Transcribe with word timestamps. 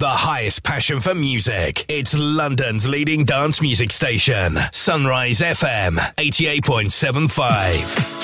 The 0.00 0.08
highest 0.08 0.64
passion 0.64 0.98
for 0.98 1.14
music. 1.14 1.84
It's 1.86 2.18
London's 2.18 2.88
leading 2.88 3.24
dance 3.24 3.62
music 3.62 3.92
station. 3.92 4.58
Sunrise 4.72 5.38
FM 5.38 5.98
88.75. 6.16 8.23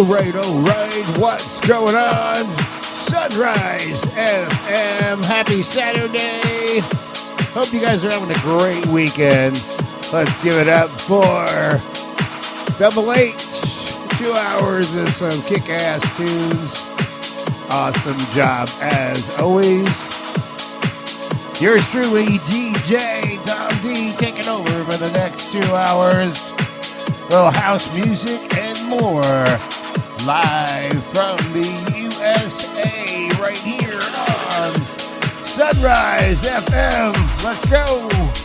All 0.00 0.06
right, 0.06 0.34
all 0.34 0.60
right, 0.62 1.18
what's 1.18 1.60
going 1.60 1.94
on? 1.94 2.44
Sunrise 2.80 4.02
FM, 4.06 5.22
happy 5.22 5.62
Saturday. 5.62 6.80
Hope 7.52 7.70
you 7.70 7.82
guys 7.82 8.02
are 8.02 8.10
having 8.10 8.34
a 8.34 8.40
great 8.40 8.86
weekend. 8.86 9.62
Let's 10.10 10.42
give 10.42 10.54
it 10.54 10.68
up 10.68 10.88
for 10.88 11.44
Double 12.78 13.12
H. 13.12 13.60
Two 14.16 14.32
hours 14.32 14.96
of 14.96 15.10
some 15.10 15.42
kick 15.42 15.68
ass 15.68 16.00
tunes. 16.16 17.70
Awesome 17.70 18.16
job 18.34 18.70
as 18.80 19.38
always. 19.38 19.84
Yours 21.60 21.86
truly, 21.90 22.38
DJ 22.48 23.44
Dom 23.44 23.82
D, 23.82 24.14
taking 24.16 24.48
over 24.48 24.82
for 24.84 24.96
the 24.96 25.10
next 25.12 25.52
two 25.52 25.74
hours. 25.74 26.54
Little 27.28 27.50
house 27.50 27.94
music 27.94 28.56
and 28.56 28.88
more 28.88 29.79
live 30.26 31.02
from 31.06 31.36
the 31.52 31.92
USA 31.96 33.30
right 33.40 33.56
here 33.56 34.00
on 34.00 34.74
Sunrise 35.42 36.42
FM. 36.42 37.44
Let's 37.44 37.64
go. 37.66 38.39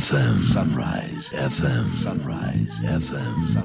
FM. 0.00 0.40
Sunrise. 0.40 1.28
FM. 1.28 1.92
Sunrise. 1.92 2.70
FM. 2.80 3.44
Sunrise. 3.52 3.59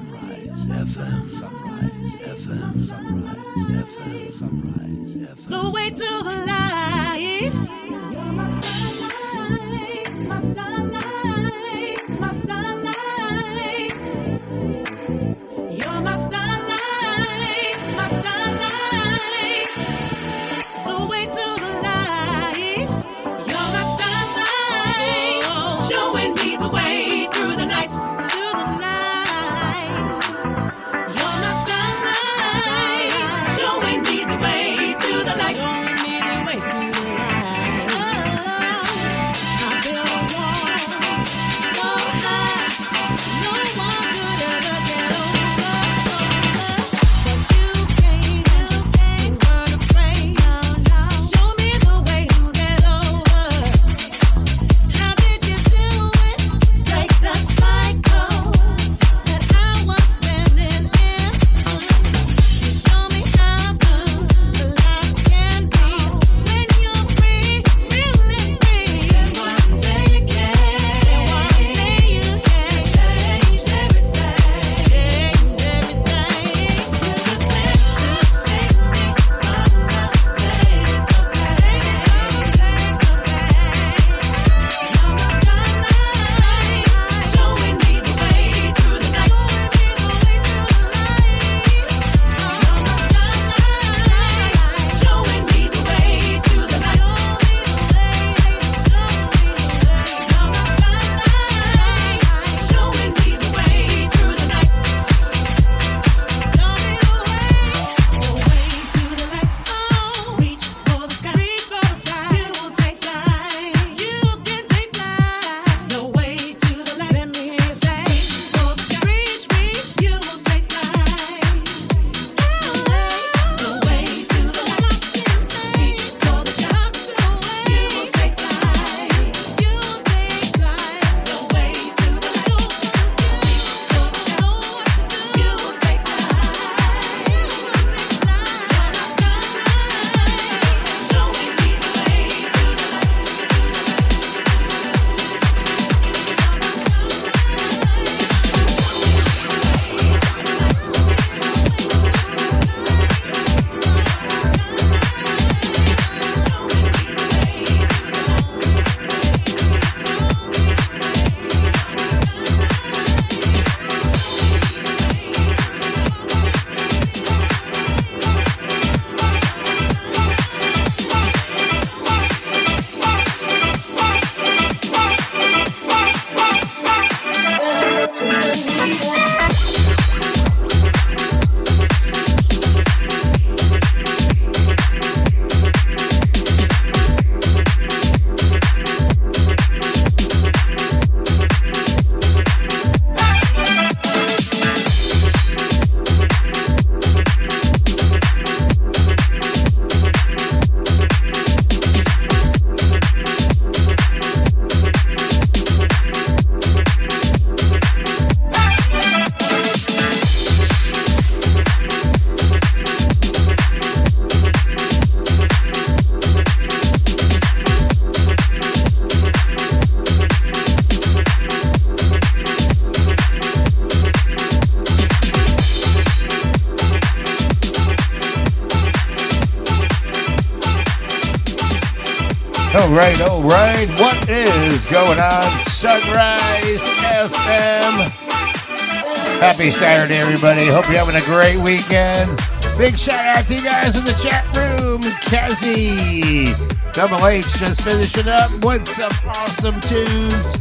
everybody. 240.36 240.66
Hope 240.66 240.86
you're 240.90 240.98
having 240.98 241.16
a 241.16 241.24
great 241.24 241.56
weekend. 241.56 242.28
Big 242.76 242.98
shout 242.98 243.24
out 243.24 243.46
to 243.46 243.54
you 243.54 243.62
guys 243.62 243.96
in 243.96 244.04
the 244.04 244.12
chat 244.22 244.44
room. 244.54 245.00
Cassie, 245.22 246.52
Double 246.92 247.26
H 247.26 247.46
just 247.54 247.80
finishing 247.80 248.28
up. 248.28 248.50
with 248.62 248.86
some 248.86 249.10
awesome 249.28 249.80
tunes? 249.80 250.56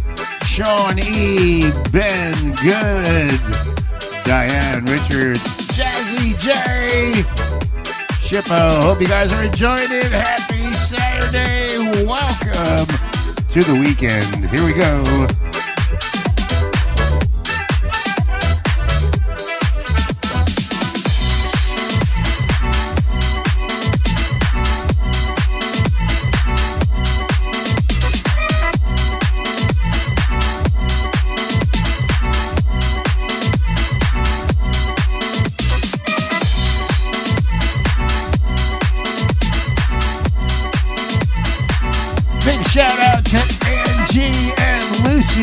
Sean 0.47 0.97
E, 0.99 1.69
Ben 1.91 2.55
Good, 2.55 3.41
Diane 4.23 4.85
Richards, 4.85 5.67
Jazzy 5.75 6.39
J, 6.39 7.23
Shippo. 8.23 8.81
Hope 8.81 9.01
you 9.01 9.07
guys 9.07 9.33
are 9.33 9.43
enjoying 9.43 9.91
it. 9.91 10.09
Happy 10.09 10.71
Saturday. 10.71 11.77
Welcome 12.05 12.87
to 13.49 13.61
the 13.61 13.77
weekend. 13.77 14.45
Here 14.49 14.65
we 14.65 14.73
go. 14.73 15.54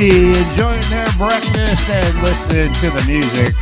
Casey 0.02 0.26
enjoying 0.26 0.90
their 0.90 1.06
breakfast 1.16 1.88
and 1.88 2.23
listening 2.23 2.73
to 2.73 2.90
the 2.90 3.04
music. 3.06 3.54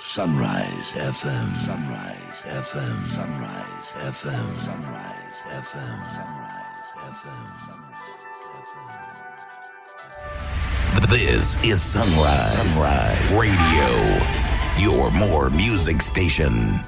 Sunrise 0.00 0.92
FM, 0.92 1.54
Sunrise 1.54 2.42
FM, 2.42 3.06
Sunrise 3.06 3.92
FM, 3.94 4.56
Sunrise 4.56 5.36
FM, 5.54 6.04
Sunrise 6.16 6.16
FM. 6.16 6.16
Sunrise, 6.16 6.82
FM. 6.98 7.50
This 11.10 11.62
is 11.62 11.80
Sunrise, 11.80 12.72
Sunrise 12.72 13.38
Radio, 13.38 13.88
your 14.78 15.12
more 15.12 15.48
music 15.50 16.02
station. 16.02 16.80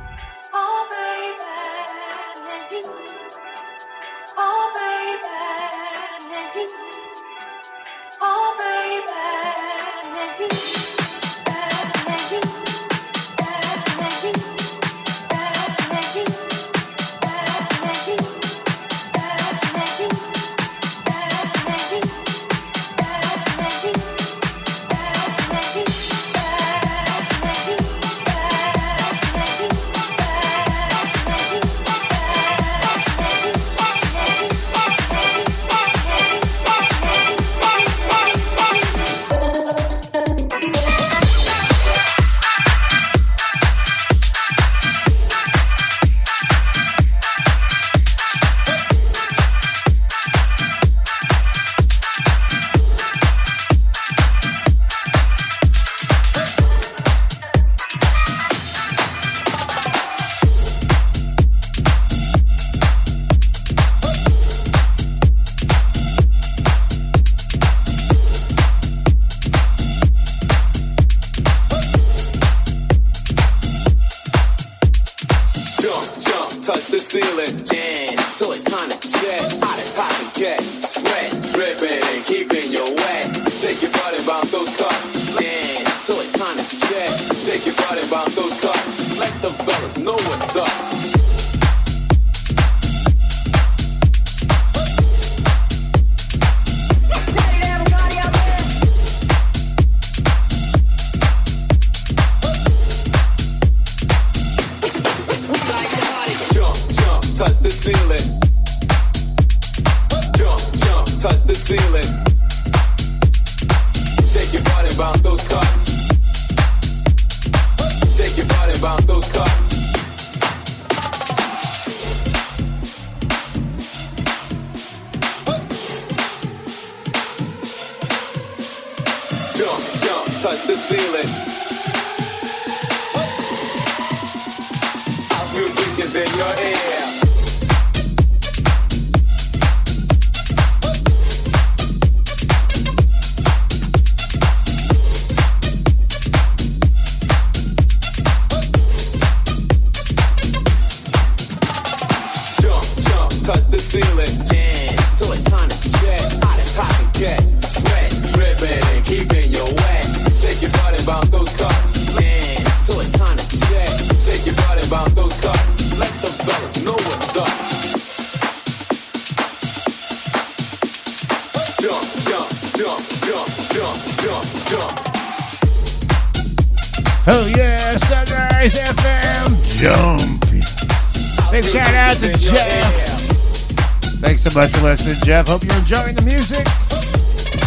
Much 184.56 184.70
for 184.70 184.84
listening, 184.84 185.16
Jeff. 185.22 185.48
Hope 185.48 185.62
you're 185.64 185.76
enjoying 185.76 186.14
the 186.14 186.22
music. 186.22 186.64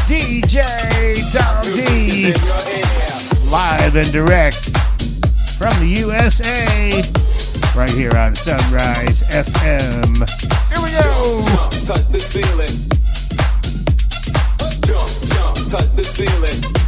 DJ 0.10 0.64
Dom 1.32 1.64
D, 1.76 2.34
live 3.52 3.96
and 3.96 4.12
direct 4.12 4.76
from 5.56 5.72
the 5.80 5.88
USA, 6.00 7.04
right 7.78 7.92
here 7.92 8.18
on 8.18 8.34
Sunrise 8.34 9.22
FM. 9.30 10.28
Here 10.74 10.82
we 10.84 10.90
go. 10.98 11.42
Jump, 11.44 11.72
touch 11.86 12.08
the 12.08 12.20
ceiling. 12.20 12.68
Jump, 14.82 15.10
jump, 15.30 15.70
touch 15.70 15.92
the 15.96 16.04
ceiling. 16.04 16.79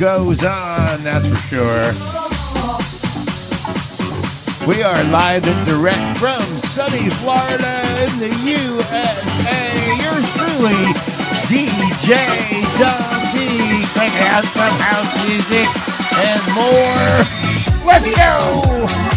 Goes 0.00 0.42
on. 0.42 1.04
That's 1.04 1.26
for 1.26 1.36
sure. 1.52 1.92
We 4.66 4.82
are 4.82 5.04
live 5.12 5.46
and 5.46 5.66
direct 5.66 6.16
from 6.16 6.40
sunny 6.40 7.10
Florida 7.20 7.82
in 8.00 8.18
the 8.18 8.32
USA. 8.48 9.76
Yours 10.00 10.26
truly, 10.32 10.80
DJ 11.52 12.16
Dom 12.80 13.20
D, 13.34 13.84
cranking 13.92 14.26
out 14.28 14.44
some 14.44 14.72
house 14.80 15.12
music 15.28 15.68
and 16.16 16.40
more. 16.54 17.86
Let's 17.86 18.10
go! 18.16 19.09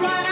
You 0.00 0.29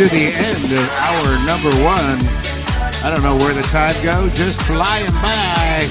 to 0.00 0.08
the 0.08 0.32
end 0.32 0.64
of 0.72 0.88
our 0.96 1.28
number 1.44 1.68
one. 1.84 2.16
I 3.04 3.12
don't 3.12 3.22
know 3.22 3.36
where 3.36 3.52
the 3.52 3.60
time 3.68 3.92
goes, 4.02 4.32
just 4.32 4.58
flying 4.62 5.12
by. 5.20 5.84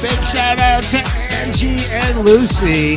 Big 0.00 0.14
shout 0.30 0.60
out 0.60 0.84
to 0.94 0.98
Angie 1.42 1.82
and 1.90 2.24
Lucy 2.24 2.94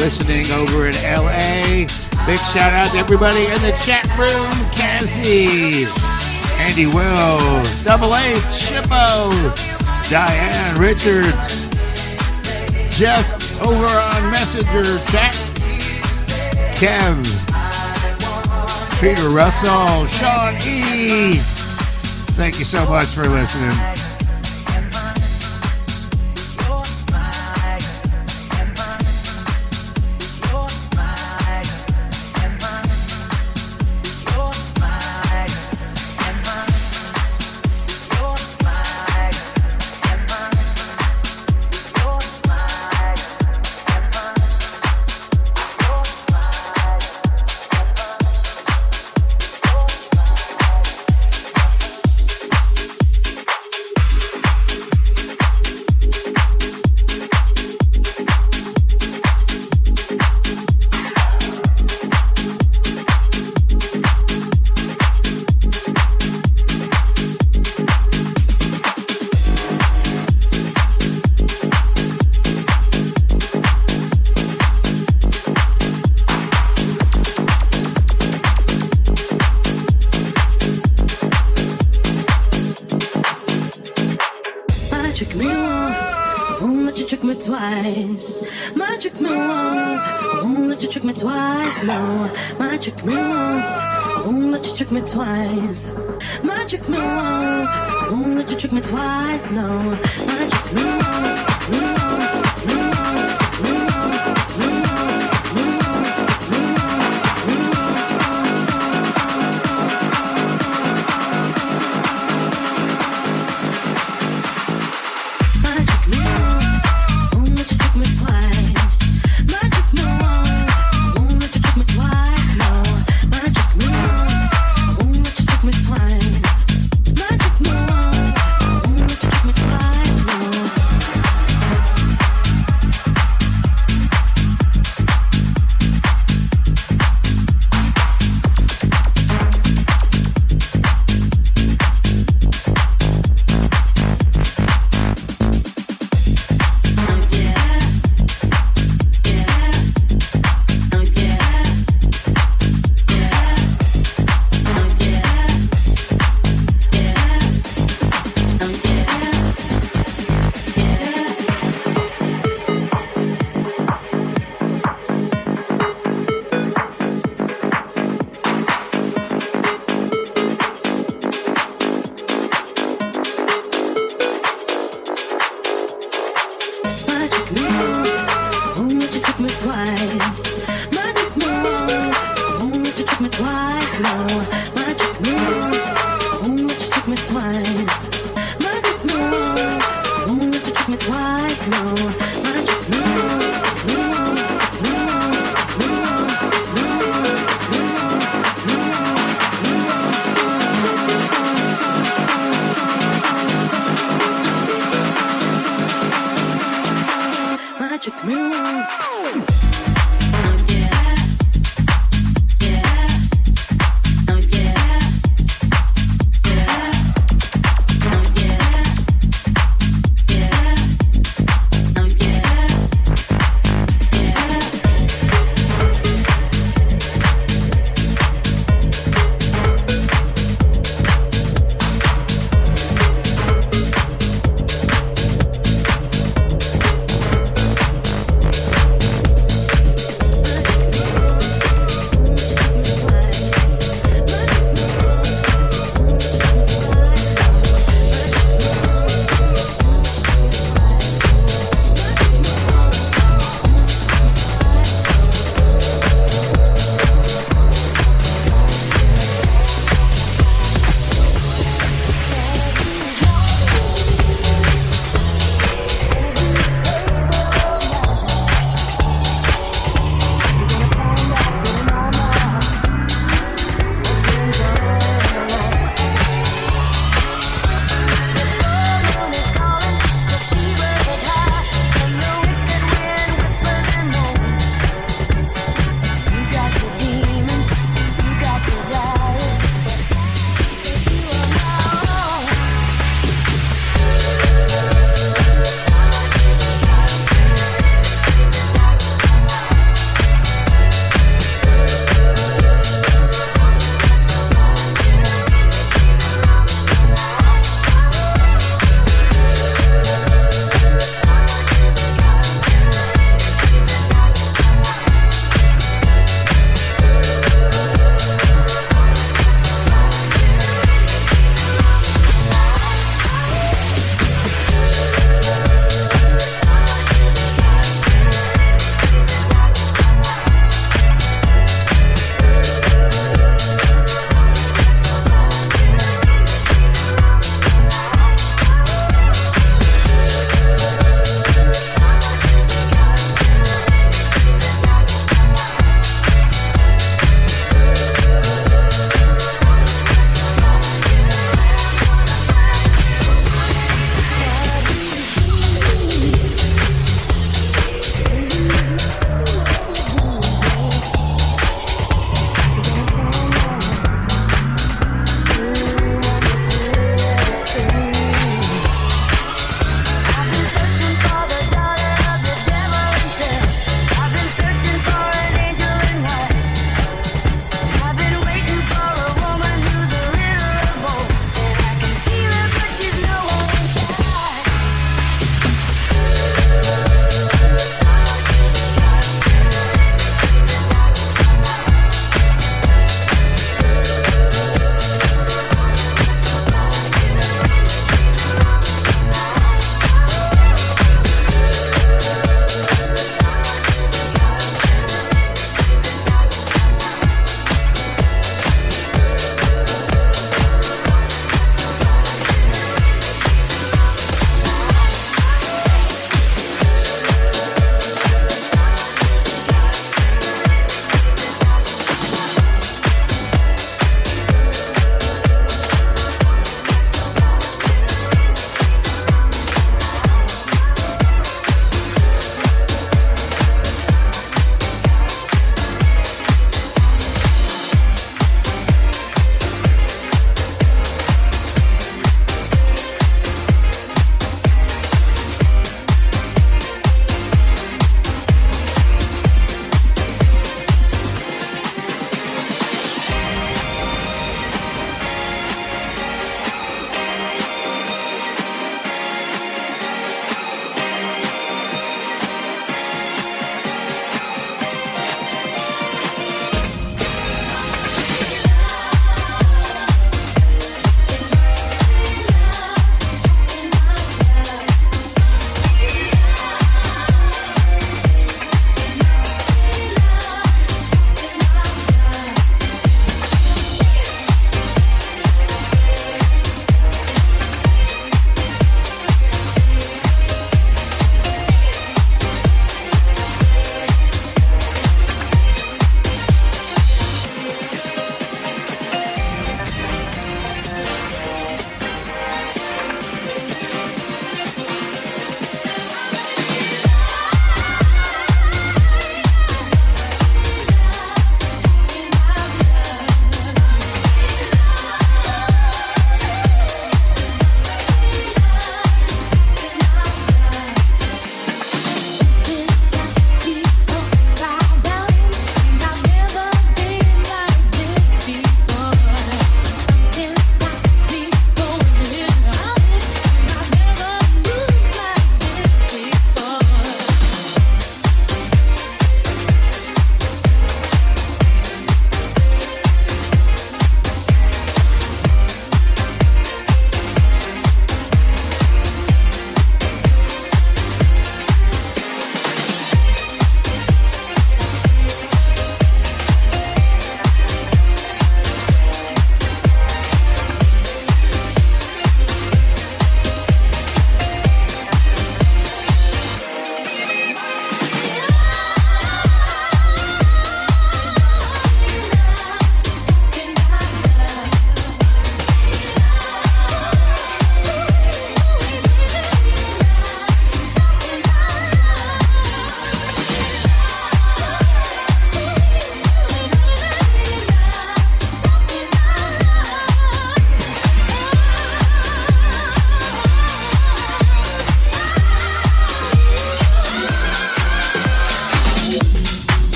listening 0.00 0.50
over 0.52 0.88
in 0.88 0.94
LA. 1.04 1.84
Big 2.24 2.40
shout 2.48 2.72
out 2.72 2.88
to 2.92 2.96
everybody 2.96 3.44
in 3.44 3.60
the 3.60 3.76
chat 3.84 4.08
room. 4.16 4.56
Cassie, 4.72 5.84
Andy 6.64 6.86
Will, 6.86 7.62
Double 7.84 8.16
H, 8.16 8.40
Chippo, 8.48 9.36
Diane 10.08 10.80
Richards, 10.80 11.60
Jeff 12.96 13.60
over 13.60 13.84
on 13.84 14.30
Messenger 14.32 14.96
chat, 15.12 15.34
Kev, 16.80 17.55
Peter 19.00 19.28
Russell, 19.28 20.06
Sean 20.06 20.54
E. 20.66 21.34
Thank 22.36 22.58
you 22.58 22.64
so 22.64 22.88
much 22.88 23.08
for 23.08 23.24
listening. 23.28 23.95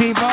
People? 0.00 0.29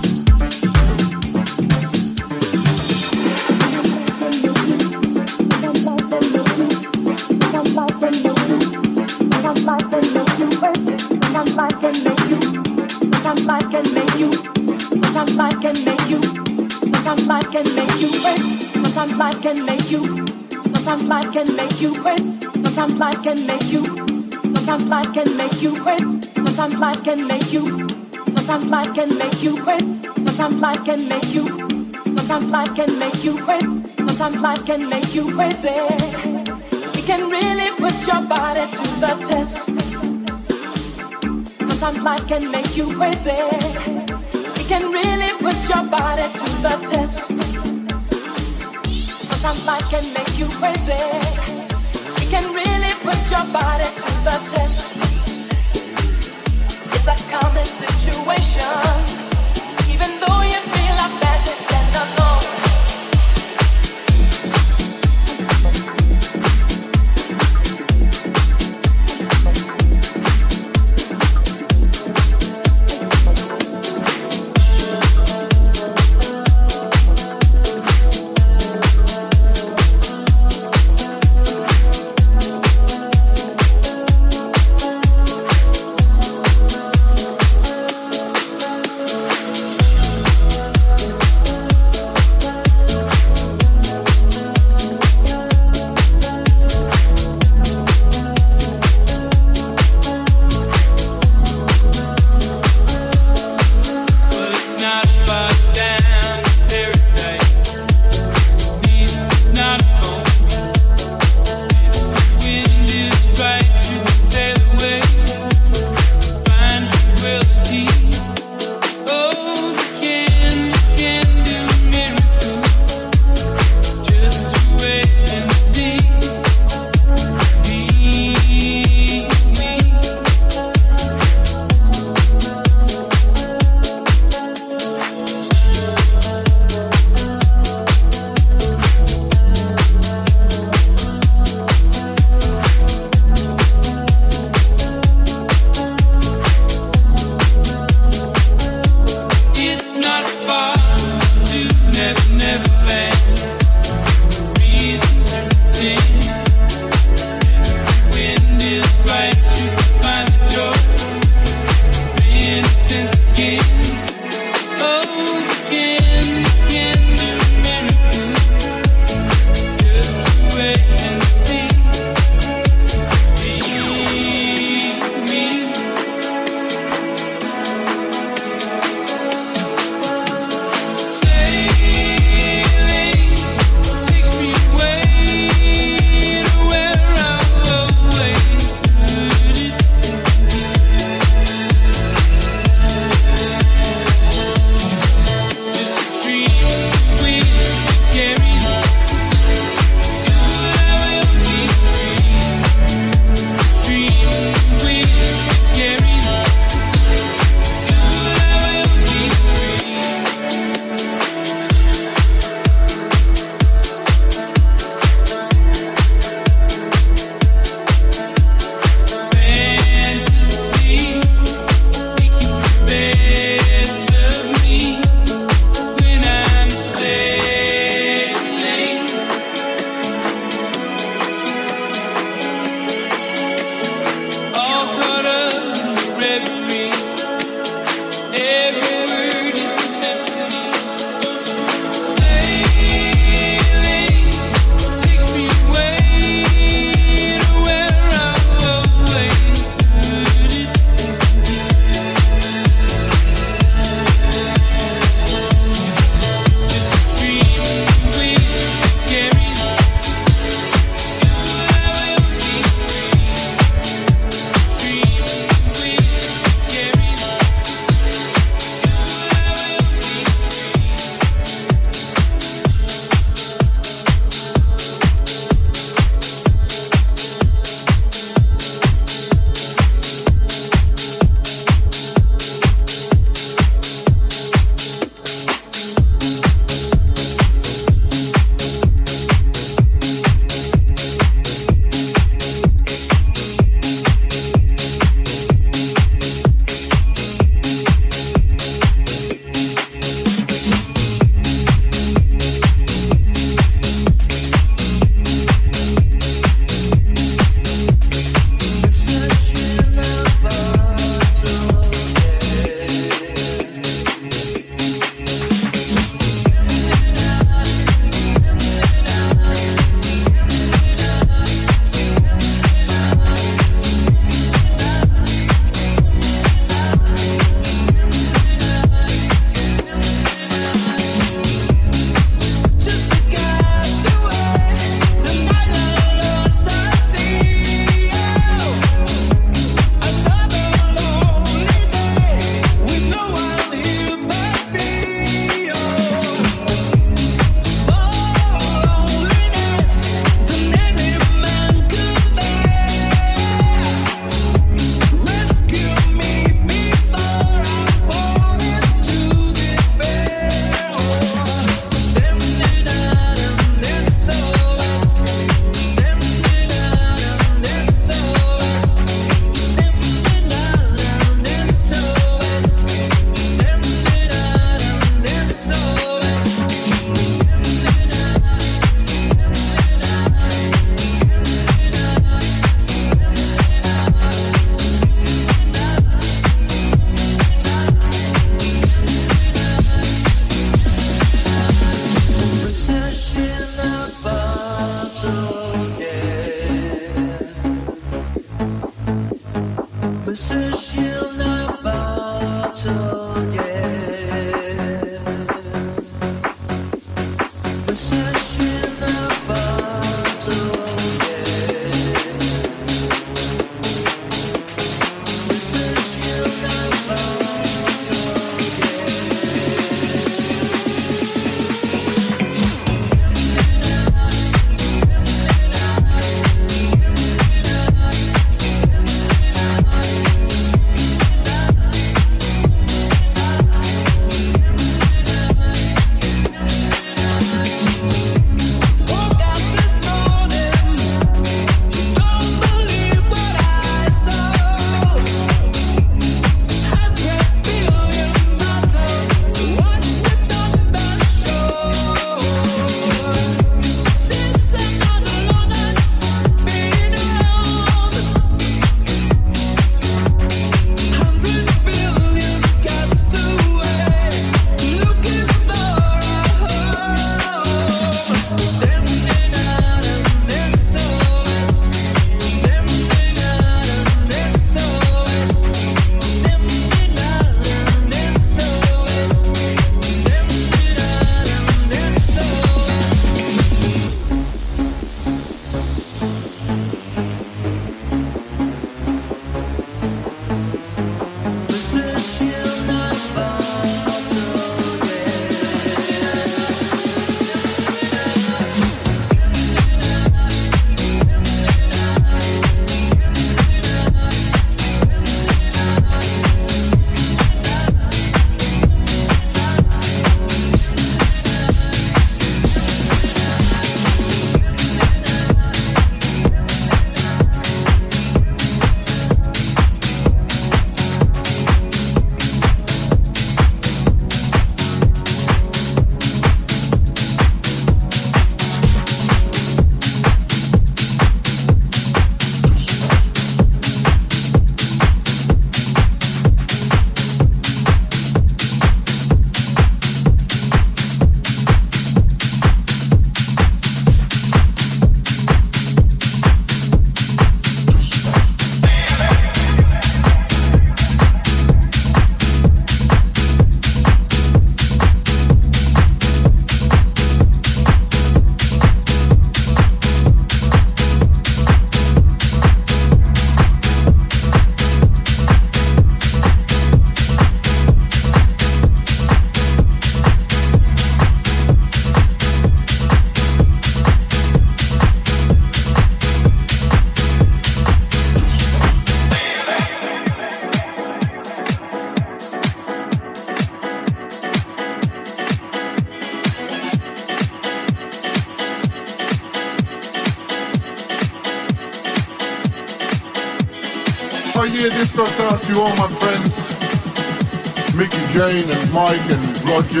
Mike 599.12 599.30
and 599.30 599.62
Roger. 599.68 600.00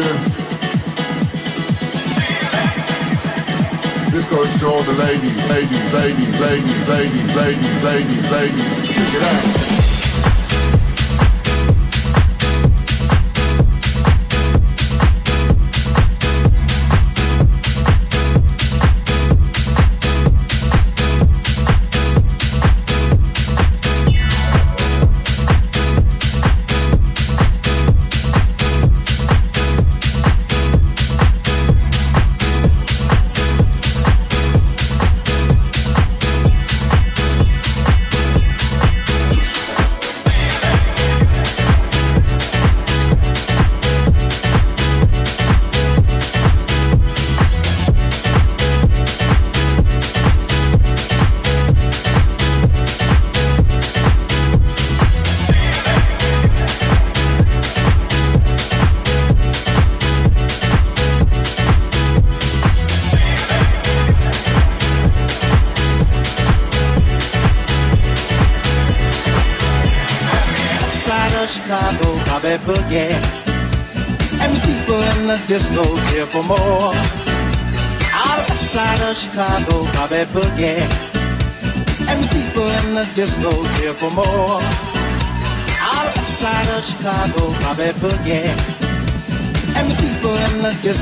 This 4.10 4.24
goes 4.30 4.58
to 4.60 4.66
all 4.66 4.82
the 4.84 4.94
ladies, 4.94 5.50
ladies, 5.50 5.92
ladies, 5.92 6.40
ladies, 6.40 6.88
ladies, 6.88 7.36
ladies, 7.36 7.84
ladies, 7.84 8.30
ladies. 8.30 8.88
Check 8.88 9.14
it 9.14 9.22
out. 9.22 9.81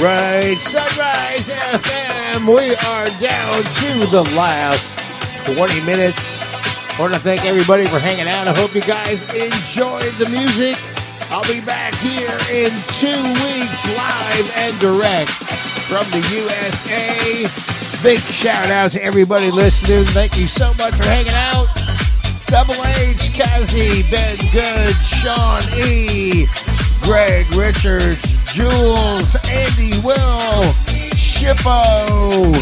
right, 0.00 0.56
Sunrise 0.58 1.48
FM. 1.48 2.46
We 2.46 2.74
are 2.88 3.06
down 3.20 3.62
to 3.62 4.06
the 4.10 4.22
last 4.36 5.46
20 5.54 5.84
minutes. 5.84 6.38
I 6.40 7.02
want 7.02 7.14
to 7.14 7.20
thank 7.20 7.44
everybody 7.44 7.86
for 7.86 7.98
hanging 7.98 8.28
out. 8.28 8.48
I 8.48 8.54
hope 8.54 8.74
you 8.74 8.80
guys 8.82 9.22
enjoyed 9.34 10.12
the 10.14 10.28
music. 10.30 10.76
I'll 11.30 11.46
be 11.46 11.60
back 11.60 11.94
here 11.94 12.32
in 12.50 12.70
two 12.98 13.22
weeks, 13.44 13.80
live 13.96 14.52
and 14.56 14.78
direct 14.80 15.30
from 15.88 16.04
the 16.10 16.22
USA. 16.32 17.46
Big 18.02 18.20
shout 18.20 18.70
out 18.70 18.92
to 18.92 19.02
everybody 19.02 19.50
listening. 19.50 20.04
Thank 20.06 20.38
you 20.38 20.46
so 20.46 20.68
much 20.74 20.94
for 20.94 21.04
hanging 21.04 21.34
out. 21.34 21.68
Double 22.46 22.74
H, 22.98 23.38
Kazi, 23.38 24.02
Ben 24.10 24.36
Good, 24.50 24.96
Sean 25.04 25.60
E, 25.78 26.46
Greg 27.02 27.46
Richards, 27.54 28.29
Jules, 28.52 29.36
Andy 29.48 29.96
Will, 30.02 30.74
Shippo, 31.14 32.52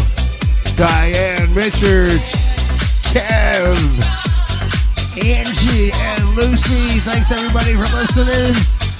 Diane 0.76 1.54
Richards, 1.54 2.32
Kev, 3.08 3.78
Angie, 5.16 5.90
and 5.94 6.28
Lucy. 6.34 7.00
Thanks 7.00 7.30
everybody 7.30 7.72
for 7.72 7.88
listening. 7.96 8.54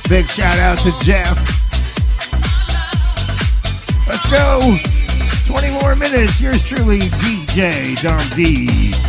Big 0.08 0.26
shout 0.28 0.58
out 0.58 0.78
to 0.78 0.90
Jeff. 1.00 1.38
Let's 4.08 4.30
go. 4.30 4.58
20 5.44 5.70
more 5.82 5.94
minutes. 5.94 6.40
Yours 6.40 6.66
truly, 6.66 7.00
DJ 7.00 8.00
Dom 8.02 8.26
D. 8.34 9.07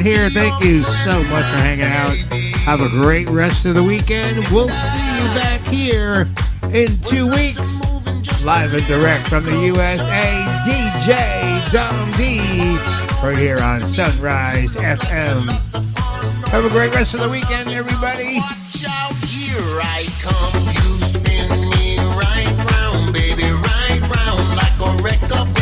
right 0.00 0.16
here. 0.16 0.30
Thank 0.30 0.64
you 0.64 0.82
so 0.82 1.10
much 1.10 1.44
for 1.44 1.58
hanging 1.58 1.84
out. 1.84 2.16
Have 2.64 2.80
a 2.80 2.88
great 2.88 3.28
rest 3.28 3.66
of 3.66 3.74
the 3.74 3.82
weekend. 3.82 4.38
We'll 4.50 4.68
see 4.68 5.18
you 5.18 5.24
back 5.34 5.60
here 5.62 6.28
in 6.72 6.88
two 7.04 7.30
weeks. 7.30 7.80
Live 8.44 8.72
and 8.72 8.86
direct 8.86 9.28
from 9.28 9.44
the 9.44 9.58
USA, 9.66 10.44
DJ 10.64 11.72
Dom 11.72 12.10
D. 12.12 12.40
Right 13.22 13.36
here 13.36 13.58
on 13.60 13.78
Sunrise 13.80 14.76
FM. 14.76 15.50
Have 16.48 16.64
a 16.64 16.70
great 16.70 16.94
rest 16.94 17.12
of 17.12 17.20
the 17.20 17.28
weekend, 17.28 17.68
everybody. 17.68 18.38
Watch 18.38 18.84
out, 18.88 19.14
here 19.24 19.80
I 19.82 20.06
come. 20.20 20.64
You 20.64 21.00
spin 21.04 21.48
me 21.70 21.98
right 21.98 22.54
round, 22.72 23.12
baby, 23.12 23.50
right 23.52 24.00
round 24.16 24.56
like 24.56 24.80
a 24.80 25.59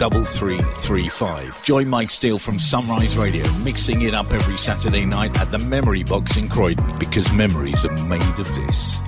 Join 1.64 1.88
Mike 1.88 2.10
Steel 2.10 2.38
from 2.38 2.58
Sunrise 2.58 3.16
Radio, 3.16 3.50
mixing 3.58 4.02
it 4.02 4.14
up 4.14 4.32
every 4.32 4.58
Saturday 4.58 5.04
night 5.04 5.38
at 5.40 5.50
the 5.50 5.58
Memory 5.58 6.04
Box 6.04 6.36
in 6.36 6.48
Croydon 6.48 6.98
because 6.98 7.32
memories 7.32 7.84
are 7.84 8.04
made 8.04 8.22
of 8.38 8.46
this. 8.54 8.98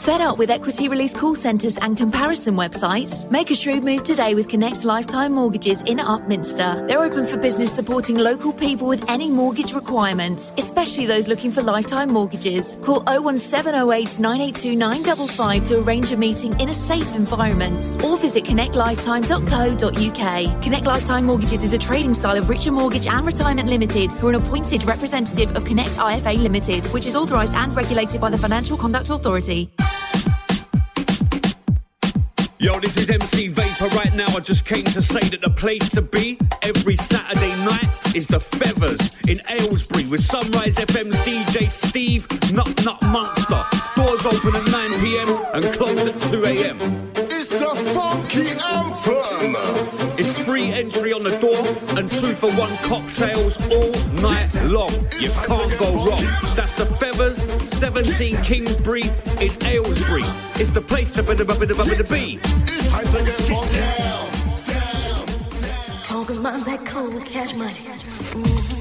Fed 0.00 0.20
up 0.22 0.38
with 0.38 0.48
equity 0.48 0.88
release 0.88 1.12
call 1.14 1.34
centres 1.34 1.76
and 1.76 1.94
comparison 1.94 2.56
websites? 2.56 3.30
Make 3.30 3.50
a 3.50 3.54
shrewd 3.54 3.84
move 3.84 4.02
today 4.02 4.34
with 4.34 4.48
Connect 4.48 4.86
Lifetime 4.86 5.34
Mortgages 5.34 5.82
in 5.82 5.98
Upminster. 5.98 6.88
They're 6.88 7.04
open 7.04 7.26
for 7.26 7.36
business 7.36 7.70
supporting 7.70 8.16
local 8.16 8.54
people 8.54 8.88
with 8.88 9.06
any 9.10 9.28
mortgage 9.28 9.74
requirements, 9.74 10.54
especially 10.56 11.04
those 11.04 11.28
looking 11.28 11.52
for 11.52 11.60
lifetime 11.60 12.10
mortgages. 12.10 12.78
Call 12.80 13.02
01708 13.08 14.18
982 14.18 14.74
955 14.74 15.64
to 15.64 15.80
arrange 15.80 16.12
a 16.12 16.16
meeting 16.16 16.58
in 16.58 16.70
a 16.70 16.72
safe 16.72 17.14
environment 17.14 18.02
or 18.02 18.16
visit 18.16 18.44
connectlifetime.co.uk. 18.44 20.62
Connect 20.62 20.86
Lifetime 20.86 21.26
Mortgages 21.26 21.62
is 21.62 21.74
a 21.74 21.78
trading 21.78 22.14
style 22.14 22.38
of 22.38 22.48
Richer 22.48 22.72
Mortgage 22.72 23.06
and 23.06 23.26
Retirement 23.26 23.68
Limited, 23.68 24.10
who 24.12 24.28
are 24.28 24.30
an 24.30 24.36
appointed 24.36 24.82
representative 24.84 25.54
of 25.54 25.66
Connect 25.66 25.90
IFA 25.90 26.38
Limited, 26.38 26.86
which 26.86 27.04
is 27.04 27.14
authorised 27.14 27.54
and 27.54 27.76
regulated 27.76 28.18
by 28.18 28.30
the 28.30 28.38
Financial 28.38 28.78
Conduct 28.78 29.10
Authority. 29.10 29.70
Yo, 32.60 32.78
this 32.78 32.98
is 32.98 33.08
MC 33.08 33.48
Vapor 33.48 33.86
right 33.96 34.12
now. 34.14 34.26
I 34.36 34.40
just 34.40 34.66
came 34.66 34.84
to 34.84 35.00
say 35.00 35.20
that 35.30 35.40
the 35.40 35.48
place 35.48 35.88
to 35.88 36.02
be 36.02 36.38
every 36.60 36.94
Saturday 36.94 37.56
night 37.64 38.14
is 38.14 38.26
the 38.26 38.38
Feathers 38.38 39.18
in 39.26 39.38
Aylesbury 39.48 40.04
with 40.10 40.20
Sunrise 40.20 40.76
FM's 40.76 41.16
DJ 41.24 41.70
Steve 41.70 42.28
Nut 42.52 42.68
Nut 42.84 43.02
Munster. 43.10 43.60
Doors 43.96 44.26
open 44.26 44.54
at 44.54 44.70
9 44.70 45.00
pm 45.00 45.28
and 45.54 45.74
close 45.74 46.06
at 46.06 46.20
2 46.20 46.44
am. 46.44 47.29
It's 47.52 47.58
the 47.58 47.74
funky 47.94 48.46
anthem. 48.64 50.16
It's 50.16 50.32
free 50.42 50.66
entry 50.72 51.12
on 51.12 51.24
the 51.24 51.36
door 51.38 51.66
and 51.98 52.08
two 52.08 52.32
for 52.32 52.48
one 52.52 52.70
cocktails 52.88 53.56
all 53.72 53.90
night 54.22 54.54
long. 54.66 54.92
You 55.18 55.30
can't 55.30 55.76
go 55.78 55.92
wrong. 56.06 56.22
That's 56.54 56.74
the 56.74 56.86
Feathers, 56.86 57.42
17 57.68 58.36
Kingsbury 58.44 59.02
in 59.40 59.50
Aylesbury. 59.66 60.22
It's 60.60 60.70
the 60.70 60.80
place 60.80 61.12
to 61.14 61.22
be. 61.24 61.34
to 61.34 61.44
be- 61.44 61.54
to 61.54 61.74
be- 61.74 61.96
to 61.96 62.04
be. 62.04 62.38
Talking 66.04 66.36
about 66.38 66.64
that 66.66 66.86
cold 66.86 67.24
cash 67.26 67.54
money. 67.54 68.79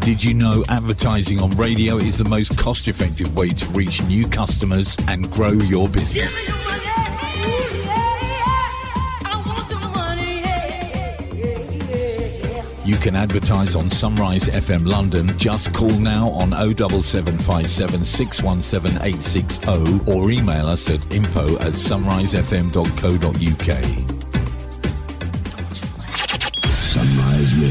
Did 0.00 0.24
you 0.24 0.34
know 0.34 0.64
advertising 0.68 1.40
on 1.40 1.50
radio 1.52 1.96
is 1.96 2.18
the 2.18 2.24
most 2.24 2.56
cost 2.56 2.88
effective 2.88 3.36
way 3.36 3.50
to 3.50 3.66
reach 3.66 4.02
new 4.04 4.26
customers 4.26 4.96
and 5.08 5.30
grow 5.30 5.52
your 5.52 5.88
business? 5.88 6.48
You 12.86 12.96
can 12.96 13.14
advertise 13.14 13.76
on 13.76 13.90
Sunrise 13.90 14.48
FM 14.48 14.86
London. 14.86 15.36
Just 15.38 15.72
call 15.74 15.90
now 15.90 16.30
on 16.30 16.50
07757 16.50 18.04
617 18.04 18.96
860 18.96 20.10
or 20.10 20.30
email 20.30 20.66
us 20.66 20.88
at 20.88 21.14
info 21.14 21.56
at 21.58 21.74
sunrisefm.co.uk. 21.74 24.20
Sunrise 26.80 27.54
Radio 27.54 27.54
just 27.54 27.54
blows 27.54 27.69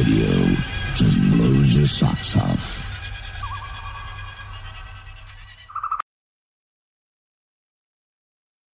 your 1.80 1.88
socks 1.88 2.36
off. 2.36 2.79